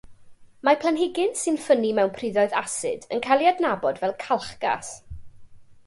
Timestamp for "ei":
3.45-3.51